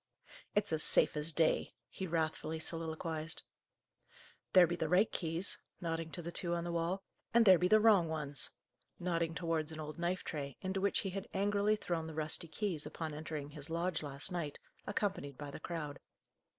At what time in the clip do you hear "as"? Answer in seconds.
0.73-0.81, 1.15-1.31